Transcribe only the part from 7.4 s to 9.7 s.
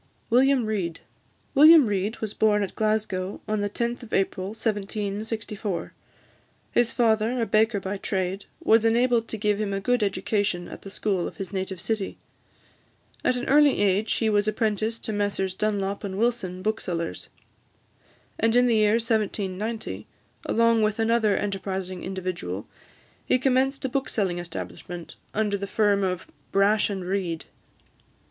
baker by trade, was enabled to give